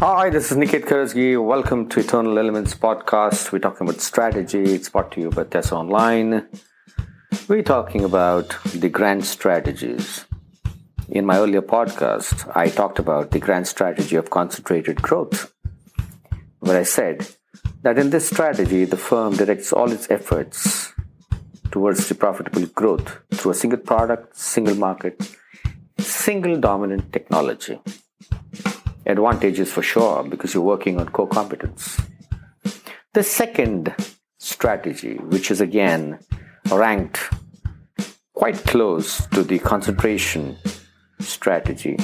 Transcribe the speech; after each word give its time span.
Hi, 0.00 0.30
this 0.30 0.52
is 0.52 0.56
Niket 0.56 0.84
Karajagi. 0.84 1.44
Welcome 1.44 1.88
to 1.88 1.98
Eternal 1.98 2.38
Elements 2.38 2.72
podcast. 2.72 3.50
We're 3.50 3.58
talking 3.58 3.84
about 3.88 4.00
strategy. 4.00 4.62
It's 4.62 4.88
brought 4.88 5.10
to 5.14 5.20
you 5.20 5.30
by 5.30 5.42
Tiasa 5.42 5.72
Online. 5.72 6.46
We're 7.48 7.64
talking 7.64 8.04
about 8.04 8.56
the 8.76 8.88
grand 8.88 9.24
strategies. 9.24 10.24
In 11.08 11.26
my 11.26 11.38
earlier 11.38 11.62
podcast, 11.62 12.48
I 12.54 12.68
talked 12.68 13.00
about 13.00 13.32
the 13.32 13.40
grand 13.40 13.66
strategy 13.66 14.14
of 14.14 14.30
concentrated 14.30 15.02
growth, 15.02 15.52
where 16.60 16.78
I 16.78 16.84
said 16.84 17.26
that 17.82 17.98
in 17.98 18.10
this 18.10 18.28
strategy, 18.28 18.84
the 18.84 18.96
firm 18.96 19.34
directs 19.34 19.72
all 19.72 19.90
its 19.90 20.08
efforts 20.12 20.92
towards 21.72 22.08
the 22.08 22.14
profitable 22.14 22.66
growth 22.66 23.18
through 23.34 23.50
a 23.50 23.60
single 23.62 23.80
product, 23.80 24.36
single 24.36 24.76
market, 24.76 25.28
single 25.98 26.56
dominant 26.56 27.12
technology 27.12 27.80
advantages 29.08 29.72
for 29.72 29.82
sure 29.82 30.22
because 30.22 30.54
you're 30.54 30.62
working 30.62 31.00
on 31.00 31.08
core 31.08 31.26
competence. 31.26 32.00
The 33.14 33.22
second 33.22 33.94
strategy, 34.38 35.14
which 35.16 35.50
is 35.50 35.60
again 35.60 36.18
ranked 36.70 37.18
quite 38.34 38.62
close 38.64 39.26
to 39.28 39.42
the 39.42 39.58
concentration 39.58 40.56
strategy 41.18 41.98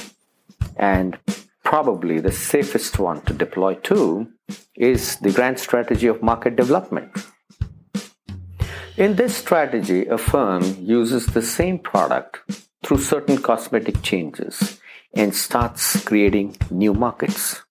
and 0.76 1.18
probably 1.62 2.18
the 2.18 2.32
safest 2.32 2.98
one 2.98 3.20
to 3.22 3.34
deploy 3.34 3.74
too, 3.74 4.26
is 4.74 5.16
the 5.18 5.30
grand 5.30 5.58
strategy 5.60 6.06
of 6.06 6.22
market 6.22 6.56
development. 6.56 7.12
In 8.96 9.16
this 9.16 9.36
strategy, 9.36 10.06
a 10.06 10.18
firm 10.18 10.62
uses 10.80 11.26
the 11.26 11.42
same 11.42 11.78
product 11.78 12.40
through 12.82 12.98
certain 12.98 13.38
cosmetic 13.38 14.02
changes 14.02 14.80
and 15.14 15.34
starts 15.34 16.02
creating 16.04 16.56
new 16.70 16.92
markets. 16.92 17.62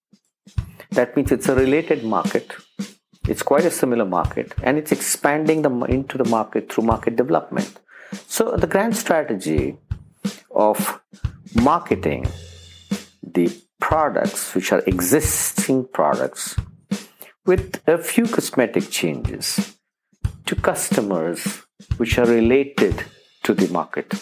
That 0.90 1.16
means 1.16 1.32
it's 1.32 1.48
a 1.48 1.54
related 1.54 2.04
market. 2.04 2.54
It's 3.28 3.42
quite 3.42 3.64
a 3.64 3.70
similar 3.70 4.04
market 4.04 4.54
and 4.62 4.78
it's 4.78 4.92
expanding 4.92 5.62
the, 5.62 5.70
into 5.84 6.18
the 6.18 6.24
market 6.24 6.72
through 6.72 6.84
market 6.84 7.16
development. 7.16 7.80
So, 8.26 8.56
the 8.56 8.66
grand 8.66 8.96
strategy 8.96 9.76
of 10.54 11.00
marketing 11.54 12.26
the 13.22 13.50
products, 13.80 14.54
which 14.54 14.72
are 14.72 14.82
existing 14.86 15.88
products, 15.88 16.56
with 17.44 17.82
a 17.86 17.98
few 17.98 18.26
cosmetic 18.26 18.90
changes 18.90 19.76
to 20.46 20.54
customers 20.54 21.62
which 21.96 22.18
are 22.18 22.26
related 22.26 23.04
to 23.42 23.54
the 23.54 23.68
market 23.68 24.14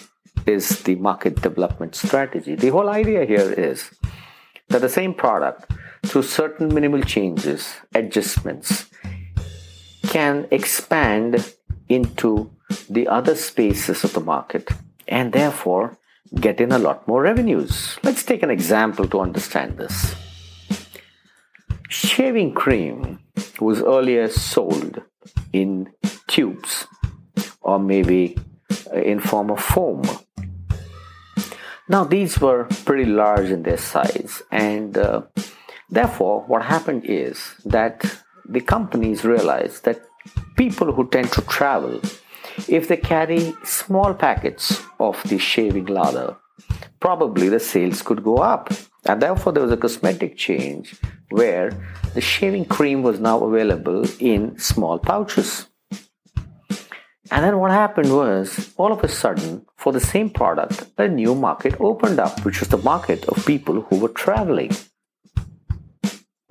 is 0.45 0.83
the 0.83 0.95
market 0.95 1.41
development 1.41 1.95
strategy. 1.95 2.55
The 2.55 2.69
whole 2.69 2.89
idea 2.89 3.25
here 3.25 3.51
is 3.51 3.89
that 4.69 4.81
the 4.81 4.89
same 4.89 5.13
product, 5.13 5.71
through 6.05 6.23
certain 6.23 6.73
minimal 6.73 7.01
changes, 7.01 7.75
adjustments, 7.93 8.89
can 10.07 10.47
expand 10.51 11.53
into 11.89 12.51
the 12.89 13.07
other 13.07 13.35
spaces 13.35 14.03
of 14.03 14.13
the 14.13 14.19
market 14.19 14.69
and 15.07 15.31
therefore 15.33 15.97
get 16.39 16.59
in 16.59 16.71
a 16.71 16.79
lot 16.79 17.07
more 17.07 17.21
revenues. 17.21 17.97
Let's 18.03 18.23
take 18.23 18.43
an 18.43 18.49
example 18.49 19.07
to 19.09 19.19
understand 19.19 19.77
this. 19.77 20.15
Shaving 21.89 22.53
cream 22.53 23.19
was 23.59 23.81
earlier 23.81 24.27
sold 24.27 25.01
in 25.51 25.91
tubes 26.27 26.87
or 27.61 27.79
maybe 27.79 28.37
in 28.93 29.19
form 29.19 29.51
of 29.51 29.59
foam 29.59 30.01
now, 31.93 32.03
these 32.03 32.41
were 32.41 32.63
pretty 32.85 33.05
large 33.05 33.51
in 33.51 33.61
their 33.61 33.77
size, 33.77 34.41
and 34.49 34.97
uh, 34.97 35.21
therefore, 35.91 36.43
what 36.47 36.63
happened 36.63 37.05
is 37.05 37.53
that 37.65 38.03
the 38.49 38.61
companies 38.61 39.23
realized 39.23 39.85
that 39.85 40.01
people 40.55 40.91
who 40.91 41.07
tend 41.07 41.31
to 41.33 41.41
travel, 41.41 42.01
if 42.67 42.87
they 42.87 42.97
carry 42.97 43.53
small 43.63 44.11
packets 44.15 44.81
of 44.99 45.21
the 45.29 45.37
shaving 45.37 45.85
lather, 45.85 46.35
probably 46.99 47.47
the 47.47 47.59
sales 47.59 48.01
could 48.01 48.23
go 48.23 48.37
up. 48.37 48.71
And 49.05 49.21
therefore, 49.21 49.53
there 49.53 49.61
was 49.61 49.71
a 49.71 49.77
cosmetic 49.77 50.35
change 50.35 50.95
where 51.29 51.69
the 52.15 52.21
shaving 52.21 52.65
cream 52.65 53.03
was 53.03 53.19
now 53.19 53.43
available 53.43 54.03
in 54.17 54.57
small 54.57 54.97
pouches. 54.97 55.67
And 57.33 57.43
then 57.43 57.57
what 57.57 57.71
happened 57.71 58.15
was, 58.15 58.71
all 58.77 58.91
of 58.93 59.03
a 59.03 59.07
sudden, 59.07 59.65
for 59.75 59.91
the 59.91 59.99
same 59.99 60.29
product, 60.29 60.85
a 60.99 61.07
new 61.07 61.33
market 61.33 61.73
opened 61.79 62.19
up, 62.19 62.45
which 62.45 62.59
was 62.59 62.69
the 62.69 62.77
market 62.77 63.25
of 63.25 63.43
people 63.43 63.81
who 63.81 63.97
were 63.97 64.09
traveling. 64.09 64.71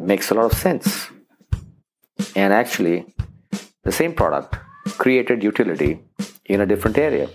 Makes 0.00 0.32
a 0.32 0.34
lot 0.34 0.46
of 0.46 0.58
sense. 0.58 1.06
And 2.34 2.52
actually, 2.52 3.06
the 3.84 3.92
same 3.92 4.12
product 4.12 4.56
created 4.98 5.44
utility 5.44 6.00
in 6.46 6.60
a 6.60 6.66
different 6.66 6.98
area. 6.98 7.30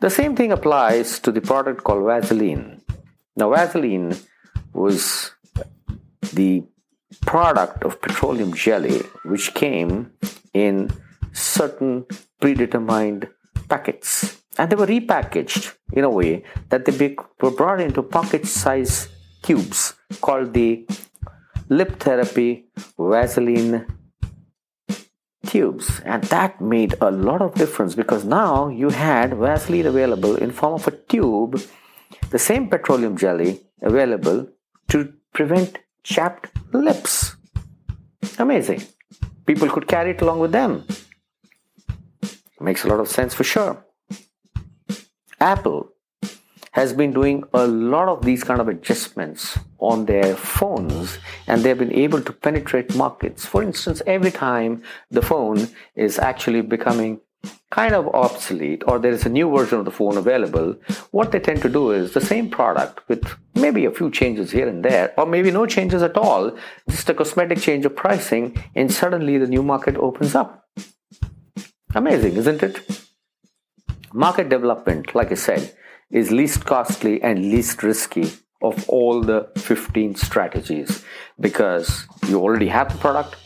The 0.00 0.08
same 0.08 0.34
thing 0.34 0.52
applies 0.52 1.20
to 1.20 1.30
the 1.30 1.42
product 1.42 1.84
called 1.84 2.06
Vaseline. 2.06 2.80
Now, 3.36 3.50
Vaseline 3.50 4.16
was 4.72 5.32
the 6.32 6.64
product 7.26 7.84
of 7.84 8.00
petroleum 8.00 8.54
jelly, 8.54 9.02
which 9.26 9.52
came 9.52 10.12
in 10.54 10.90
certain 11.32 12.06
predetermined 12.40 13.28
packets. 13.68 14.42
And 14.58 14.70
they 14.70 14.76
were 14.76 14.86
repackaged 14.86 15.74
in 15.92 16.04
a 16.04 16.10
way 16.10 16.44
that 16.68 16.84
they 16.84 17.16
were 17.40 17.50
brought 17.50 17.80
into 17.80 18.02
pocket 18.02 18.46
size 18.46 19.08
cubes 19.42 19.94
called 20.20 20.52
the 20.52 20.86
lip 21.68 21.98
therapy 22.00 22.66
Vaseline 22.98 23.86
tubes. 25.46 26.00
And 26.04 26.22
that 26.24 26.60
made 26.60 26.94
a 27.00 27.10
lot 27.10 27.40
of 27.42 27.54
difference 27.54 27.94
because 27.94 28.24
now 28.24 28.68
you 28.68 28.90
had 28.90 29.34
Vaseline 29.34 29.86
available 29.86 30.36
in 30.36 30.50
form 30.50 30.74
of 30.74 30.86
a 30.86 30.90
tube 30.90 31.60
the 32.30 32.38
same 32.38 32.68
petroleum 32.68 33.16
jelly 33.16 33.60
available 33.82 34.48
to 34.88 35.12
prevent 35.32 35.78
chapped 36.02 36.50
lips. 36.72 37.36
Amazing. 38.38 38.82
People 39.46 39.68
could 39.68 39.88
carry 39.88 40.10
it 40.10 40.22
along 40.22 40.38
with 40.40 40.52
them 40.52 40.84
Makes 42.62 42.84
a 42.84 42.88
lot 42.88 43.00
of 43.00 43.08
sense 43.08 43.34
for 43.34 43.42
sure. 43.42 43.84
Apple 45.40 45.88
has 46.72 46.92
been 46.92 47.12
doing 47.12 47.42
a 47.52 47.66
lot 47.66 48.08
of 48.08 48.24
these 48.24 48.44
kind 48.44 48.60
of 48.60 48.68
adjustments 48.68 49.58
on 49.78 50.06
their 50.06 50.36
phones 50.36 51.18
and 51.48 51.62
they've 51.62 51.78
been 51.78 51.92
able 51.92 52.22
to 52.22 52.32
penetrate 52.32 52.94
markets. 52.94 53.44
For 53.44 53.62
instance, 53.64 54.00
every 54.06 54.30
time 54.30 54.82
the 55.10 55.22
phone 55.22 55.68
is 55.96 56.20
actually 56.20 56.62
becoming 56.62 57.20
kind 57.70 57.94
of 57.94 58.06
obsolete 58.14 58.84
or 58.86 59.00
there 59.00 59.10
is 59.10 59.26
a 59.26 59.28
new 59.28 59.50
version 59.50 59.80
of 59.80 59.84
the 59.84 59.90
phone 59.90 60.16
available, 60.16 60.76
what 61.10 61.32
they 61.32 61.40
tend 61.40 61.60
to 61.62 61.68
do 61.68 61.90
is 61.90 62.12
the 62.12 62.20
same 62.20 62.48
product 62.48 63.00
with 63.08 63.26
maybe 63.56 63.84
a 63.84 63.90
few 63.90 64.10
changes 64.10 64.52
here 64.52 64.68
and 64.68 64.84
there, 64.84 65.12
or 65.18 65.26
maybe 65.26 65.50
no 65.50 65.66
changes 65.66 66.00
at 66.00 66.16
all, 66.16 66.56
just 66.88 67.10
a 67.10 67.14
cosmetic 67.14 67.58
change 67.58 67.84
of 67.84 67.96
pricing, 67.96 68.56
and 68.76 68.92
suddenly 68.92 69.36
the 69.36 69.46
new 69.46 69.62
market 69.62 69.96
opens 69.96 70.34
up. 70.36 70.68
Amazing, 71.94 72.36
isn't 72.36 72.62
it? 72.62 72.80
Market 74.14 74.48
development, 74.48 75.14
like 75.14 75.30
I 75.30 75.34
said, 75.34 75.74
is 76.10 76.32
least 76.32 76.64
costly 76.64 77.22
and 77.22 77.38
least 77.38 77.82
risky 77.82 78.32
of 78.62 78.88
all 78.88 79.20
the 79.20 79.50
15 79.56 80.14
strategies 80.14 81.04
because 81.38 82.06
you 82.28 82.40
already 82.40 82.68
have 82.68 82.90
the 82.92 82.98
product, 82.98 83.36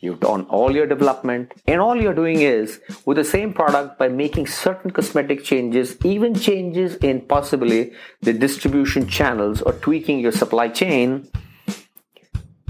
you've 0.00 0.20
done 0.20 0.44
all 0.50 0.74
your 0.74 0.86
development, 0.86 1.54
and 1.66 1.80
all 1.80 1.96
you're 1.96 2.14
doing 2.14 2.42
is 2.42 2.78
with 3.06 3.16
the 3.16 3.24
same 3.24 3.54
product 3.54 3.98
by 3.98 4.08
making 4.08 4.48
certain 4.48 4.90
cosmetic 4.90 5.42
changes, 5.42 5.96
even 6.04 6.34
changes 6.34 6.96
in 6.96 7.22
possibly 7.22 7.92
the 8.20 8.34
distribution 8.34 9.08
channels 9.08 9.62
or 9.62 9.72
tweaking 9.72 10.20
your 10.20 10.32
supply 10.32 10.68
chain, 10.68 11.26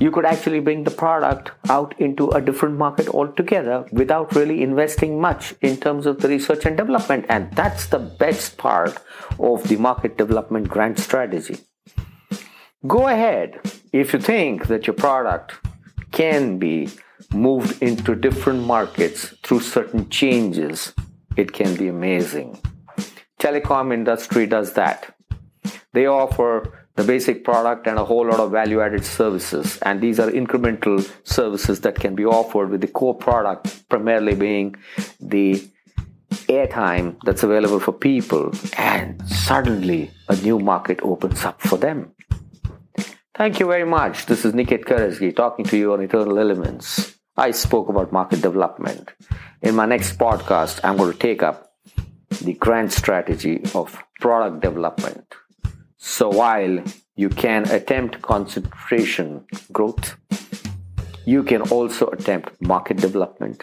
you 0.04 0.10
could 0.10 0.26
actually 0.26 0.60
bring 0.60 0.84
the 0.84 0.90
product 0.90 1.50
out 1.70 1.98
into 1.98 2.28
a 2.32 2.40
different 2.48 2.76
market 2.76 3.08
altogether 3.08 3.86
without 3.90 4.34
really 4.36 4.62
investing 4.62 5.18
much 5.18 5.54
in 5.62 5.78
terms 5.78 6.04
of 6.04 6.20
the 6.20 6.28
research 6.28 6.66
and 6.66 6.76
development. 6.76 7.24
And 7.30 7.50
that's 7.52 7.86
the 7.86 8.00
best 8.00 8.58
part 8.58 8.98
of 9.38 9.66
the 9.66 9.76
market 9.76 10.18
development 10.18 10.68
grant 10.68 10.98
strategy. 10.98 11.56
Go 12.86 13.08
ahead 13.08 13.58
if 13.94 14.12
you 14.12 14.20
think 14.20 14.66
that 14.66 14.86
your 14.86 14.92
product 14.94 15.54
can 16.12 16.58
be 16.58 16.90
moved 17.32 17.82
into 17.82 18.14
different 18.14 18.62
markets 18.62 19.28
through 19.42 19.60
certain 19.60 20.10
changes. 20.10 20.92
It 21.34 21.54
can 21.54 21.76
be 21.76 21.88
amazing. 21.88 22.60
Telecom 23.40 23.90
industry 23.94 24.46
does 24.46 24.74
that. 24.74 25.16
They 25.94 26.04
offer 26.04 26.83
the 26.96 27.02
basic 27.02 27.43
product 27.44 27.87
and 27.87 27.99
a 27.99 28.05
whole 28.05 28.26
lot 28.26 28.41
of 28.41 28.52
value 28.52 28.81
added 28.81 29.05
services. 29.05 29.79
And 29.82 30.00
these 30.00 30.20
are 30.20 30.31
incremental 30.31 31.08
services 31.25 31.81
that 31.81 31.96
can 31.96 32.14
be 32.14 32.25
offered 32.25 32.70
with 32.70 32.81
the 32.81 32.87
core 32.87 33.14
product 33.14 33.88
primarily 33.88 34.35
being 34.35 34.76
the 35.20 35.69
airtime 36.49 37.17
that's 37.25 37.43
available 37.43 37.81
for 37.81 37.93
people. 37.93 38.52
And 38.76 39.20
suddenly 39.29 40.11
a 40.29 40.37
new 40.37 40.58
market 40.58 41.00
opens 41.02 41.44
up 41.44 41.61
for 41.61 41.76
them. 41.76 42.12
Thank 43.35 43.58
you 43.58 43.67
very 43.67 43.85
much. 43.85 44.26
This 44.26 44.44
is 44.44 44.52
Niket 44.52 44.85
Karajagi 44.85 45.35
talking 45.35 45.64
to 45.64 45.76
you 45.76 45.93
on 45.93 46.00
Eternal 46.00 46.38
Elements. 46.38 47.19
I 47.37 47.50
spoke 47.50 47.88
about 47.88 48.12
market 48.12 48.40
development. 48.40 49.12
In 49.61 49.75
my 49.75 49.87
next 49.87 50.19
podcast, 50.19 50.79
I'm 50.85 50.97
going 50.97 51.12
to 51.12 51.19
take 51.19 51.43
up 51.43 51.73
the 52.43 52.52
grand 52.52 52.93
strategy 52.93 53.62
of 53.75 54.00
product 54.20 54.61
development. 54.61 55.35
So 56.06 56.28
while 56.28 56.84
you 57.16 57.30
can 57.30 57.66
attempt 57.70 58.20
concentration 58.20 59.46
growth, 59.72 60.16
you 61.24 61.42
can 61.42 61.62
also 61.62 62.08
attempt 62.08 62.60
market 62.60 62.98
development. 62.98 63.62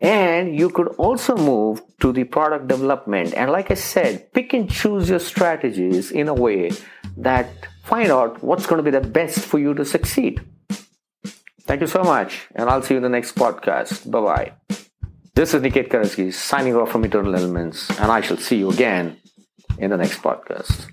And 0.00 0.58
you 0.58 0.70
could 0.70 0.88
also 0.96 1.36
move 1.36 1.82
to 2.00 2.12
the 2.12 2.24
product 2.24 2.68
development. 2.68 3.34
And 3.34 3.52
like 3.52 3.70
I 3.70 3.74
said, 3.74 4.32
pick 4.32 4.54
and 4.54 4.70
choose 4.70 5.10
your 5.10 5.18
strategies 5.18 6.10
in 6.10 6.28
a 6.28 6.34
way 6.34 6.70
that 7.18 7.50
find 7.84 8.10
out 8.10 8.42
what's 8.42 8.66
going 8.66 8.82
to 8.82 8.90
be 8.90 8.98
the 8.98 9.06
best 9.06 9.40
for 9.40 9.58
you 9.58 9.74
to 9.74 9.84
succeed. 9.84 10.40
Thank 11.68 11.82
you 11.82 11.86
so 11.86 12.02
much, 12.02 12.48
and 12.54 12.70
I'll 12.70 12.80
see 12.80 12.94
you 12.94 12.98
in 12.98 13.02
the 13.02 13.10
next 13.10 13.36
podcast. 13.36 14.10
Bye 14.10 14.20
bye. 14.20 14.52
This 15.34 15.52
is 15.52 15.60
Niket 15.60 15.88
Karajagi 15.88 16.32
signing 16.32 16.74
off 16.74 16.90
from 16.90 17.04
Eternal 17.04 17.36
Elements, 17.36 17.90
and 18.00 18.10
I 18.10 18.22
shall 18.22 18.38
see 18.38 18.56
you 18.56 18.70
again 18.70 19.18
in 19.78 19.90
the 19.90 19.98
next 19.98 20.22
podcast. 20.22 20.86